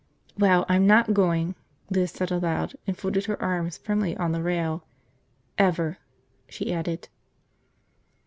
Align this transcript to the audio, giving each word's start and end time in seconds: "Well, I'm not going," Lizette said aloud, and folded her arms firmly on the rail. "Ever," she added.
"Well, 0.35 0.65
I'm 0.67 0.87
not 0.87 1.13
going," 1.13 1.53
Lizette 1.91 2.29
said 2.29 2.31
aloud, 2.31 2.73
and 2.87 2.97
folded 2.97 3.25
her 3.25 3.39
arms 3.39 3.77
firmly 3.77 4.17
on 4.17 4.31
the 4.31 4.41
rail. 4.41 4.83
"Ever," 5.59 5.99
she 6.49 6.73
added. 6.73 7.07